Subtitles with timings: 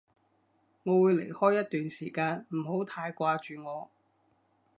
[0.81, 3.91] 我會離開一段時間，唔好太掛住我